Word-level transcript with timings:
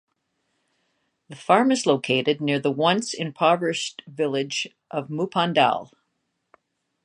The 1.29 1.35
farm 1.35 1.71
is 1.71 1.85
located 1.85 2.41
near 2.41 2.59
the 2.59 2.71
once 2.71 3.13
impoverished 3.13 4.01
village 4.07 4.67
of 4.89 5.09
Muppandal. 5.09 5.91